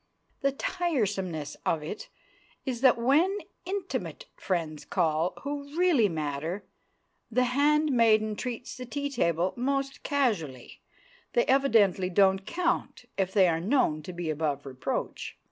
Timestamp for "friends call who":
4.35-5.77